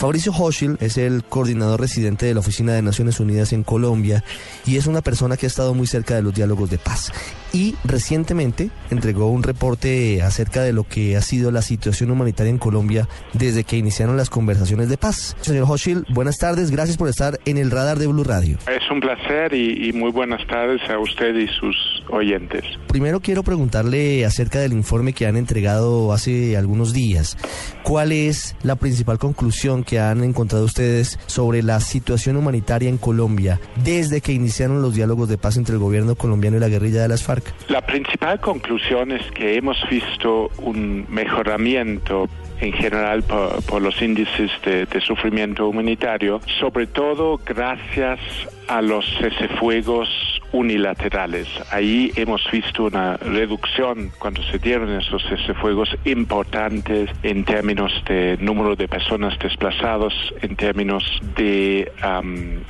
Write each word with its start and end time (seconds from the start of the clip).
Fabricio 0.00 0.32
Hochschild 0.32 0.82
es 0.82 0.96
el 0.96 1.22
coordinador 1.24 1.78
residente 1.78 2.24
de 2.24 2.32
la 2.32 2.40
Oficina 2.40 2.72
de 2.72 2.80
Naciones 2.80 3.20
Unidas 3.20 3.52
en 3.52 3.62
Colombia 3.64 4.24
y 4.64 4.78
es 4.78 4.86
una 4.86 5.02
persona 5.02 5.36
que 5.36 5.44
ha 5.44 5.46
estado 5.46 5.74
muy 5.74 5.86
cerca 5.86 6.14
de 6.14 6.22
los 6.22 6.32
diálogos 6.32 6.70
de 6.70 6.78
paz. 6.78 7.12
Y 7.52 7.74
recientemente 7.84 8.70
entregó 8.90 9.30
un 9.30 9.42
reporte 9.42 10.22
acerca 10.22 10.62
de 10.62 10.72
lo 10.72 10.84
que 10.84 11.16
ha 11.16 11.20
sido 11.20 11.50
la 11.50 11.62
situación 11.62 12.10
humanitaria 12.10 12.50
en 12.50 12.58
Colombia 12.58 13.08
desde 13.32 13.64
que 13.64 13.76
iniciaron 13.76 14.16
las 14.16 14.30
conversaciones 14.30 14.88
de 14.88 14.96
paz. 14.96 15.36
Señor 15.40 15.66
Hochschild, 15.68 16.06
buenas 16.10 16.38
tardes, 16.38 16.70
gracias 16.70 16.96
por 16.96 17.08
estar 17.08 17.40
en 17.44 17.58
el 17.58 17.70
radar 17.70 17.98
de 17.98 18.06
Blue 18.06 18.24
Radio. 18.24 18.58
Es 18.68 18.88
un 18.90 19.00
placer 19.00 19.52
y, 19.52 19.88
y 19.88 19.92
muy 19.92 20.10
buenas 20.12 20.46
tardes 20.46 20.80
a 20.88 20.98
usted 20.98 21.34
y 21.34 21.48
sus 21.48 21.76
oyentes. 22.10 22.64
Primero 22.86 23.20
quiero 23.20 23.42
preguntarle 23.42 24.24
acerca 24.24 24.60
del 24.60 24.72
informe 24.72 25.12
que 25.12 25.26
han 25.26 25.36
entregado 25.36 26.12
hace 26.12 26.56
algunos 26.56 26.92
días. 26.92 27.36
¿Cuál 27.82 28.12
es 28.12 28.56
la 28.62 28.76
principal 28.76 29.18
conclusión 29.18 29.84
que 29.84 29.98
han 29.98 30.22
encontrado 30.22 30.64
ustedes 30.64 31.18
sobre 31.26 31.62
la 31.62 31.80
situación 31.80 32.36
humanitaria 32.36 32.88
en 32.88 32.98
Colombia 32.98 33.60
desde 33.82 34.20
que 34.20 34.32
iniciaron 34.32 34.82
los 34.82 34.94
diálogos 34.94 35.28
de 35.28 35.38
paz 35.38 35.56
entre 35.56 35.74
el 35.74 35.80
gobierno 35.80 36.14
colombiano 36.14 36.56
y 36.56 36.60
la 36.60 36.68
guerrilla 36.68 37.02
de 37.02 37.08
las 37.08 37.22
FARC? 37.22 37.39
La 37.68 37.80
principal 37.80 38.40
conclusión 38.40 39.12
es 39.12 39.30
que 39.32 39.56
hemos 39.56 39.76
visto 39.88 40.50
un 40.58 41.06
mejoramiento 41.08 42.28
en 42.60 42.72
general 42.72 43.22
por, 43.22 43.80
los 43.80 44.00
índices 44.02 44.50
de, 44.64 44.86
de, 44.86 45.00
sufrimiento 45.00 45.68
humanitario, 45.68 46.40
sobre 46.58 46.86
todo 46.86 47.40
gracias 47.44 48.20
a 48.68 48.82
los 48.82 49.06
cesefuegos 49.18 50.08
unilaterales. 50.52 51.48
Ahí 51.70 52.12
hemos 52.16 52.42
visto 52.50 52.84
una 52.84 53.16
reducción 53.16 54.10
cuando 54.18 54.42
se 54.44 54.58
dieron 54.58 54.90
esos 54.90 55.22
cesefuegos 55.28 55.88
importantes 56.04 57.10
en 57.22 57.44
términos 57.44 57.92
de 58.06 58.36
número 58.40 58.76
de 58.76 58.88
personas 58.88 59.38
desplazados, 59.38 60.14
en 60.42 60.56
términos 60.56 61.04
de 61.36 61.90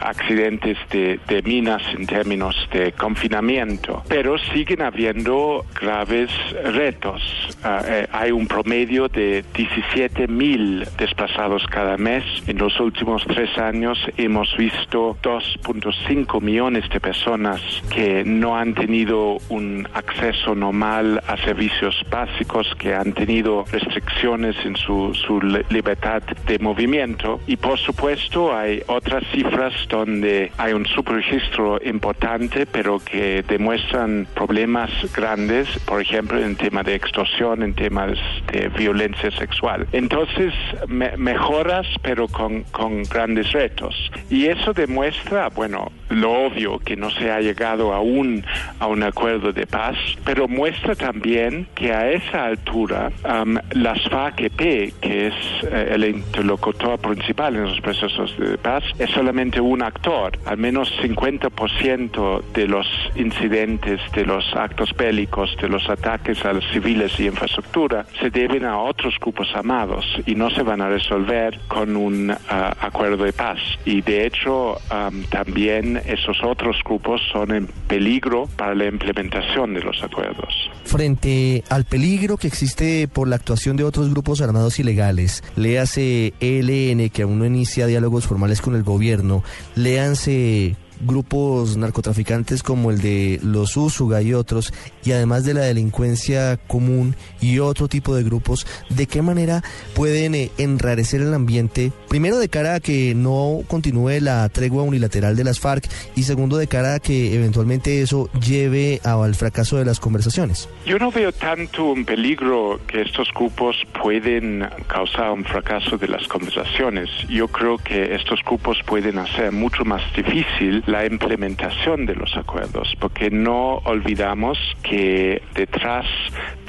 accidentes 0.00 0.76
de, 0.90 1.42
minas, 1.44 1.82
en 1.96 2.06
términos 2.06 2.56
de 2.72 2.92
confinamiento. 2.92 4.02
Pero 4.08 4.38
siguen 4.38 4.82
habiendo 4.82 5.64
graves 5.80 6.30
retos. 6.64 7.22
Uh, 7.64 7.84
eh, 7.86 8.08
hay 8.12 8.30
un 8.30 8.46
promedio 8.46 9.08
de 9.08 9.44
17 9.54 10.28
mil 10.28 10.86
desplazados 10.98 11.66
cada 11.66 11.96
mes. 11.96 12.24
En 12.46 12.58
los 12.58 12.78
últimos 12.80 13.24
tres 13.26 13.56
años 13.58 13.98
hemos 14.16 14.56
visto 14.56 15.16
2.5 15.22 16.40
millones 16.40 16.88
de 16.90 17.00
personas 17.00 17.60
que 17.92 18.24
no 18.24 18.56
han 18.56 18.74
tenido 18.74 19.38
un 19.48 19.86
acceso 19.94 20.54
normal 20.54 21.22
a 21.26 21.36
servicios 21.38 21.94
básicos, 22.10 22.74
que 22.78 22.94
han 22.94 23.12
tenido 23.12 23.64
restricciones 23.70 24.56
en 24.64 24.76
su, 24.76 25.14
su 25.14 25.40
libertad 25.70 26.22
de 26.46 26.58
movimiento. 26.58 27.40
Y 27.46 27.56
por 27.56 27.78
supuesto 27.78 28.56
hay 28.56 28.82
otras 28.86 29.24
cifras 29.32 29.72
donde 29.88 30.52
hay 30.56 30.72
un 30.72 30.86
subregistro 30.86 31.80
importante, 31.84 32.66
pero 32.66 32.98
que 32.98 33.42
demuestran 33.46 34.26
problemas 34.34 34.90
grandes, 35.14 35.68
por 35.86 36.00
ejemplo, 36.00 36.40
en 36.40 36.56
tema 36.56 36.82
de 36.82 36.94
extorsión, 36.94 37.62
en 37.62 37.74
temas 37.74 38.18
de 38.52 38.68
violencia 38.68 39.30
sexual. 39.32 39.86
Entonces, 39.92 40.52
me 40.88 41.16
mejoras, 41.16 41.86
pero 42.02 42.28
con, 42.28 42.64
con 42.64 43.02
grandes 43.04 43.52
retos. 43.52 43.94
Y 44.28 44.46
eso 44.46 44.72
demuestra, 44.72 45.48
bueno, 45.48 45.90
lo 46.08 46.32
obvio, 46.46 46.78
que 46.78 46.96
no 46.96 47.10
se 47.10 47.30
ha 47.30 47.40
llegado 47.60 47.92
aún 47.92 48.42
a 48.78 48.86
un 48.86 49.02
acuerdo 49.02 49.52
de 49.52 49.66
paz, 49.66 49.94
pero 50.24 50.48
muestra 50.48 50.94
también 50.94 51.66
que 51.74 51.92
a 51.92 52.10
esa 52.10 52.46
altura 52.46 53.12
um, 53.22 53.58
las 53.72 53.98
FARC-EP, 54.08 54.94
que 54.98 55.26
es 55.26 55.34
eh, 55.64 55.90
el 55.92 56.04
interlocutor 56.06 56.98
principal 56.98 57.56
en 57.56 57.64
los 57.64 57.80
procesos 57.82 58.34
de 58.38 58.56
paz, 58.56 58.82
es 58.98 59.10
solamente 59.10 59.60
un 59.60 59.82
actor. 59.82 60.38
Al 60.46 60.56
menos 60.56 60.90
50% 61.02 62.42
de 62.54 62.66
los 62.66 62.86
incidentes, 63.16 64.00
de 64.14 64.24
los 64.24 64.56
actos 64.56 64.94
bélicos, 64.96 65.54
de 65.60 65.68
los 65.68 65.86
ataques 65.90 66.42
a 66.46 66.54
los 66.54 66.64
civiles 66.72 67.20
y 67.20 67.26
infraestructura 67.26 68.06
se 68.20 68.30
deben 68.30 68.64
a 68.64 68.78
otros 68.78 69.16
grupos 69.20 69.48
armados 69.54 70.06
y 70.24 70.34
no 70.34 70.48
se 70.48 70.62
van 70.62 70.80
a 70.80 70.88
resolver 70.88 71.60
con 71.68 71.94
un 71.94 72.30
uh, 72.30 72.36
acuerdo 72.80 73.24
de 73.24 73.34
paz. 73.34 73.58
Y 73.84 74.00
de 74.00 74.24
hecho, 74.24 74.78
um, 74.90 75.24
también 75.24 76.00
esos 76.06 76.42
otros 76.42 76.78
grupos 76.82 77.20
son 77.30 77.49
peligro 77.86 78.48
para 78.56 78.74
la 78.74 78.86
implementación 78.86 79.74
de 79.74 79.82
los 79.82 80.02
acuerdos. 80.02 80.70
Frente 80.84 81.64
al 81.68 81.84
peligro 81.84 82.36
que 82.36 82.46
existe 82.46 83.08
por 83.08 83.28
la 83.28 83.36
actuación 83.36 83.76
de 83.76 83.84
otros 83.84 84.10
grupos 84.10 84.40
armados 84.40 84.78
ilegales, 84.78 85.42
léase 85.56 86.34
ELN 86.40 87.10
que 87.10 87.22
aún 87.22 87.38
no 87.38 87.46
inicia 87.46 87.86
diálogos 87.86 88.26
formales 88.26 88.60
con 88.60 88.74
el 88.74 88.82
gobierno, 88.82 89.42
léanse 89.74 90.76
grupos 91.00 91.76
narcotraficantes 91.76 92.62
como 92.62 92.90
el 92.90 93.00
de 93.00 93.40
los 93.42 93.76
Úsuga 93.76 94.22
y 94.22 94.34
otros, 94.34 94.72
y 95.04 95.12
además 95.12 95.44
de 95.44 95.54
la 95.54 95.62
delincuencia 95.62 96.58
común 96.66 97.16
y 97.40 97.58
otro 97.58 97.88
tipo 97.88 98.14
de 98.14 98.22
grupos, 98.22 98.66
¿de 98.88 99.06
qué 99.06 99.22
manera 99.22 99.62
pueden 99.94 100.34
eh, 100.34 100.50
enrarecer 100.58 101.20
el 101.20 101.34
ambiente? 101.34 101.92
Primero, 102.08 102.38
de 102.38 102.48
cara 102.48 102.76
a 102.76 102.80
que 102.80 103.14
no 103.14 103.60
continúe 103.66 104.20
la 104.20 104.48
tregua 104.48 104.82
unilateral 104.82 105.36
de 105.36 105.44
las 105.44 105.60
FARC 105.60 105.88
y 106.16 106.24
segundo, 106.24 106.56
de 106.56 106.66
cara 106.66 106.94
a 106.94 107.00
que 107.00 107.34
eventualmente 107.34 108.02
eso 108.02 108.28
lleve 108.40 109.00
al 109.04 109.34
fracaso 109.34 109.76
de 109.76 109.84
las 109.84 110.00
conversaciones. 110.00 110.68
Yo 110.86 110.98
no 110.98 111.10
veo 111.10 111.32
tanto 111.32 111.84
un 111.84 112.04
peligro 112.04 112.80
que 112.86 113.02
estos 113.02 113.28
grupos 113.34 113.76
pueden 114.02 114.66
causar 114.86 115.32
un 115.32 115.44
fracaso 115.44 115.98
de 115.98 116.08
las 116.08 116.26
conversaciones. 116.28 117.10
Yo 117.28 117.48
creo 117.48 117.78
que 117.78 118.14
estos 118.14 118.40
grupos 118.44 118.78
pueden 118.84 119.18
hacer 119.18 119.52
mucho 119.52 119.84
más 119.84 120.02
difícil 120.14 120.82
la 120.90 121.06
implementación 121.06 122.04
de 122.04 122.16
los 122.16 122.36
acuerdos, 122.36 122.96
porque 122.98 123.30
no 123.30 123.76
olvidamos 123.84 124.58
que 124.82 125.40
detrás 125.54 126.06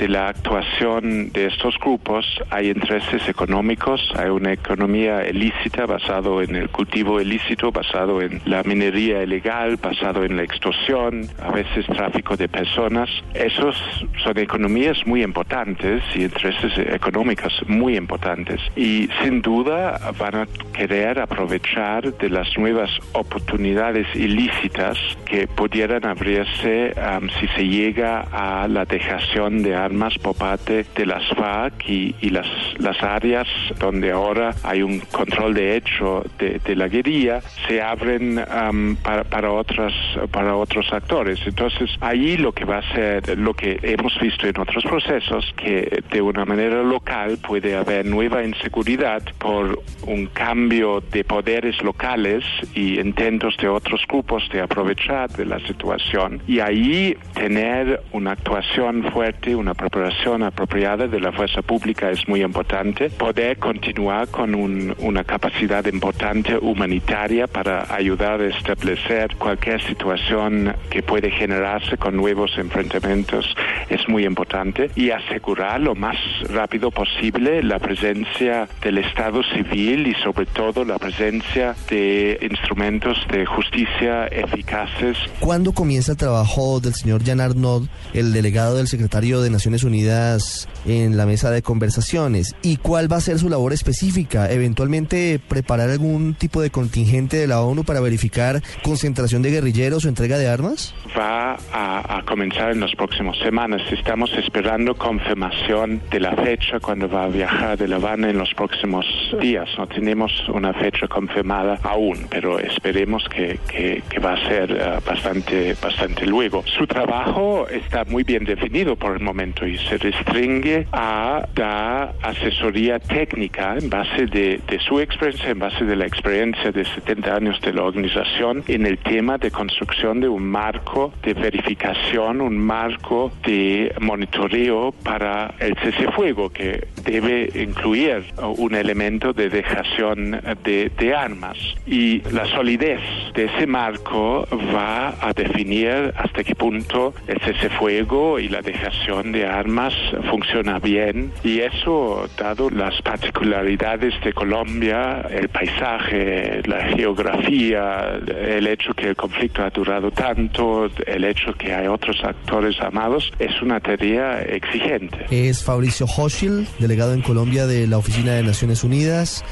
de 0.02 0.08
la 0.08 0.30
actuación 0.30 1.32
de 1.32 1.46
estos 1.46 1.78
grupos 1.78 2.26
hay 2.50 2.72
intereses 2.72 3.30
económicos, 3.30 4.02
hay 4.18 4.30
una 4.30 4.52
economía 4.52 5.30
ilícita 5.30 5.86
basado 5.86 6.42
en 6.42 6.56
el 6.56 6.70
cultivo 6.70 7.22
ilícito, 7.22 7.72
basado 7.72 8.20
en 8.20 8.42
la 8.46 8.64
minería 8.64 9.22
ilegal, 9.22 9.78
basado 9.78 10.24
en 10.24 10.38
la 10.38 10.44
extorsión, 10.44 11.28
a 11.40 11.52
veces 11.52 11.86
tráfico 11.86 12.36
de 12.36 12.50
personas. 12.50 13.12
Esos 13.36 13.76
son 14.24 14.40
economías 14.40 14.98
muy 15.06 15.22
importantes 15.22 16.02
y 16.16 16.24
intereses 16.24 16.76
económicos 16.80 17.54
muy 17.68 17.96
importantes 17.96 18.60
y 18.76 19.08
sin 19.22 19.44
duda 19.44 20.00
van 20.18 20.36
a 20.36 20.48
querer 20.74 21.20
aprovechar 21.20 22.12
de 22.18 22.30
las 22.32 22.58
nuevas 22.58 22.90
oportunidades 23.12 24.08
ilícitas 24.16 24.98
que 25.26 25.48
pudieran 25.48 26.08
abrirse 26.08 26.96
um, 26.98 27.30
si 27.40 27.48
se 27.50 27.68
llega 27.68 28.22
a 28.32 28.68
la 28.68 28.86
dejación 28.86 29.62
de 29.62 29.76
armas 29.92 30.18
por 30.20 30.36
parte 30.38 30.86
de 30.96 31.06
las 31.06 31.28
FARC 31.36 31.90
y, 31.90 32.30
las, 32.30 32.48
las 32.78 33.02
áreas 33.04 33.48
donde 33.78 34.12
ahora 34.12 34.56
hay 34.64 34.82
un 34.82 35.00
control 35.00 35.54
de 35.54 35.76
hecho 35.76 36.24
de, 36.40 36.60
de 36.64 36.76
la 36.78 36.88
guerrilla 36.88 37.42
se 37.68 37.82
abren 37.82 38.40
um, 38.40 38.96
para, 38.96 39.26
para, 39.26 39.52
otras, 39.52 39.94
para 40.32 40.56
otros 40.56 40.88
actores. 40.94 41.40
Entonces, 41.46 41.90
ahí 42.00 42.38
lo 42.38 42.54
que 42.54 42.64
va 42.64 42.78
a 42.78 42.94
ser, 42.94 43.38
lo 43.38 43.54
que 43.54 43.80
hemos 43.82 44.18
visto 44.20 44.48
en 44.48 44.58
otros 44.58 44.84
procesos, 44.86 45.54
que 45.58 46.02
de 46.10 46.22
una 46.22 46.46
manera 46.46 46.82
local 46.84 47.38
puede 47.46 47.76
haber 47.76 48.06
nueva 48.06 48.44
inseguridad 48.44 49.22
por 49.40 49.84
un 50.08 50.28
cambio 50.28 51.02
de 51.12 51.26
poderes 51.26 51.82
locales 51.84 52.46
y 52.74 53.00
intentos 53.00 53.58
de 53.58 53.68
otros 53.68 54.02
grupos 54.08 54.48
de 54.54 54.62
aprovechar 54.62 55.30
de 55.32 55.46
la 55.46 55.60
situación 55.68 56.42
y 56.48 56.60
ahí 56.60 57.18
tener 57.34 58.02
una 58.12 58.32
actuación 58.32 59.04
fuerte, 59.12 59.56
una 59.56 59.74
preparación 59.82 60.44
apropiada 60.44 61.08
de 61.08 61.20
la 61.20 61.32
fuerza 61.32 61.64
pública 61.64 62.12
es 62.12 62.28
muy 62.28 62.44
importante. 62.44 63.10
Poder 63.10 63.58
continuar 63.58 64.28
con 64.28 64.54
un, 64.54 64.96
una 65.00 65.24
capacidad 65.24 65.84
importante 65.86 66.56
humanitaria 66.56 67.48
para 67.48 67.94
ayudar 67.94 68.42
a 68.42 68.48
establecer 68.48 69.36
cualquier 69.38 69.82
situación 69.82 70.76
que 70.92 71.02
puede 71.02 71.32
generarse 71.32 71.98
con 71.98 72.16
nuevos 72.16 72.56
enfrentamientos 72.58 73.56
es 73.90 74.08
muy 74.08 74.26
importante 74.26 74.90
y 74.96 75.12
asegurar 75.12 75.80
lo 75.80 75.96
más 75.96 76.16
rápido 76.50 76.92
posible 76.92 77.64
la 77.64 77.80
presencia 77.80 78.68
del 78.82 79.00
Estado 79.00 79.42
civil 79.44 80.08
y 80.08 80.14
sobre 80.24 80.46
todo 80.46 80.84
la 80.86 80.98
presencia 80.98 81.76
de 81.90 82.38
instrumentos 82.42 83.18
de 83.32 83.46
justicia 83.46 84.28
eficaces. 84.28 85.18
¿Cuándo 85.40 85.72
comienza 85.74 86.14
el 86.14 86.18
trabajo 86.18 86.80
del 86.80 86.94
señor 86.94 87.24
Jan 87.24 87.42
Arnaud, 87.42 87.88
el 88.14 88.34
delegado 88.34 88.78
del 88.78 88.88
secretario 88.88 89.42
de 89.42 89.50
Naciones 89.50 89.84
Unidas 89.84 90.68
en 90.86 91.18
la 91.18 91.26
mesa 91.26 91.52
de 91.52 91.62
conversaciones? 91.62 92.56
¿Y 92.62 92.78
cuál 92.78 93.12
va 93.12 93.18
a 93.18 93.22
ser 93.22 93.40
su 93.40 93.50
labor 93.50 93.74
específica? 93.74 94.52
¿Eventualmente 94.52 95.40
preparar 95.48 95.90
algún 95.90 96.34
tipo 96.34 96.62
de 96.62 96.70
contingente 96.70 97.38
de 97.38 97.48
la 97.48 97.62
ONU 97.62 97.84
para 97.84 98.00
verificar 98.00 98.62
concentración 98.84 99.42
de 99.42 99.52
guerrilleros 99.52 100.06
o 100.06 100.10
entrega 100.10 100.38
de 100.38 100.48
armas? 100.48 100.94
Va 101.18 101.58
a, 101.74 102.18
a 102.18 102.24
comenzar 102.24 102.72
en 102.72 102.80
las 102.80 102.96
próximas 102.96 103.38
semanas. 103.40 103.82
Estamos 103.92 104.32
esperando 104.34 104.96
confirmación 104.96 106.02
de 106.10 106.20
la 106.20 106.36
fecha 106.36 106.80
cuando 106.80 107.10
va 107.10 107.26
a 107.26 107.28
viajar 107.28 107.78
de 107.78 107.88
La 107.88 107.98
Habana 107.98 108.30
en 108.30 108.38
los 108.38 108.54
próximos 108.54 109.06
días. 109.40 109.68
No 109.78 109.88
tenemos 109.88 110.32
una 110.50 110.74
fecha 110.74 111.08
confirmada 111.08 111.80
aún, 111.84 112.28
pero 112.30 112.60
esperemos 112.60 113.24
que, 113.30 113.60
que, 113.68 114.04
que 114.10 114.20
va 114.20 114.34
a 114.34 114.48
ser 114.48 114.72
uh, 114.72 115.06
bastante, 115.06 115.76
bastante 115.82 116.26
luego. 116.26 116.64
Su 116.78 116.88
trabajo 116.88 117.68
está 117.68 118.06
muy 118.06 118.24
bien 118.24 118.46
definido 118.46 118.96
por 118.96 119.16
el 119.16 119.22
momento 119.22 119.66
y 119.66 119.78
se 119.78 119.98
restringe 119.98 120.71
a 120.92 121.48
dar 121.54 122.14
asesoría 122.22 123.00
técnica 123.00 123.76
en 123.78 123.90
base 123.90 124.26
de, 124.28 124.60
de 124.68 124.80
su 124.80 125.00
experiencia, 125.00 125.50
en 125.50 125.60
base 125.60 125.86
de 125.86 125.96
la 125.96 126.06
experiencia 126.06 126.72
de 126.72 126.86
70 126.86 127.36
años 127.36 127.62
de 127.62 127.74
la 127.74 127.84
organización 127.84 128.64
en 128.68 128.86
el 128.86 128.98
tema 129.00 129.38
de 129.38 129.52
construcción 129.52 130.20
de 130.20 130.28
un 130.28 130.44
marco 130.44 131.14
de 131.24 131.34
verificación, 131.34 132.42
un 132.42 132.58
marco 132.58 133.32
de 133.46 133.94
monitoreo 134.00 134.92
para 135.04 135.54
el 135.60 135.76
cese 135.78 136.12
fuego 136.12 136.50
que 136.50 136.88
debe 137.04 137.50
incluir 137.56 138.24
un 138.58 138.76
elemento 138.76 139.34
de 139.34 139.50
dejación 139.50 140.42
de, 140.64 141.12
armas. 141.16 141.58
Y 141.86 142.22
la 142.32 142.46
solidez 142.46 143.02
de 143.34 143.46
ese 143.46 143.68
marco 143.68 144.48
va 144.74 145.14
a 145.20 145.34
definir 145.34 146.14
hasta 146.16 146.44
qué 146.44 146.56
punto 146.56 147.14
el 147.28 147.40
cese 147.42 147.70
fuego 147.70 148.40
y 148.40 148.48
la 148.48 148.62
dejación 148.62 149.32
de 149.34 149.46
armas 149.46 149.94
funciona 150.30 150.80
bien. 150.80 151.32
Y 151.44 151.60
eso 151.60 152.30
dado 152.38 152.70
las 152.70 153.02
particularidades 153.02 154.14
de 154.24 154.34
Colombia 154.34 155.22
el 155.30 155.50
paisaje 155.50 156.62
la 156.66 156.86
geografía 156.96 158.20
el 158.28 158.68
hecho 158.68 158.94
que 158.94 159.10
el 159.10 159.16
conflicto 159.16 159.64
ha 159.64 159.70
durado 159.70 160.12
tanto 160.12 160.90
el 161.06 161.24
hecho 161.26 161.54
que 161.54 161.74
hay 161.74 161.88
otros 161.88 162.24
actores 162.24 162.80
armados 162.80 163.32
es 163.40 163.62
una 163.62 163.80
tarea 163.80 164.42
exigente. 164.42 165.26
Es 165.30 165.64
Fabricio 165.64 166.06
Hochil 166.06 166.68
delegado 166.92 167.14
en 167.14 167.22
Colombia 167.22 167.68
de 167.68 167.88
la 167.88 167.98
Oficina 167.98 168.34
de 168.34 168.44
Naciones 168.44 168.84
Unidas, 168.84 169.46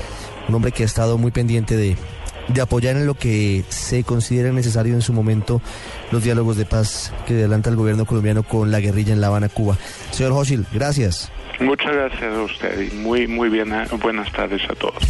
un 0.50 0.56
hombre 0.56 0.74
que 0.74 0.84
ha 0.84 0.86
estado 0.86 1.18
muy 1.18 1.32
pendiente 1.32 1.78
de, 1.78 1.96
de 2.50 2.60
apoyar 2.60 2.98
en 2.98 3.06
lo 3.06 3.14
que 3.14 3.64
se 3.70 4.04
considera 4.04 4.52
necesario 4.52 4.94
en 4.94 5.02
su 5.02 5.14
momento 5.14 5.62
los 6.12 6.22
diálogos 6.22 6.58
de 6.58 6.66
paz 6.66 7.14
que 7.26 7.36
adelanta 7.36 7.70
el 7.70 7.78
gobierno 7.78 8.04
colombiano 8.04 8.44
con 8.44 8.72
la 8.72 8.82
guerrilla 8.82 9.14
en 9.14 9.22
La 9.22 9.28
Habana, 9.28 9.48
Cuba. 9.48 9.78
Señor 10.12 10.34
Hochil, 10.34 10.66
gracias. 10.74 11.32
Muchas 11.62 11.94
gracias 11.94 12.24
a 12.24 12.42
usted 12.42 12.92
y 12.92 12.96
muy, 12.96 13.26
muy 13.26 13.48
bien, 13.48 13.74
buenas 14.02 14.30
tardes 14.34 14.62
a 14.70 14.76
todos. 14.76 15.02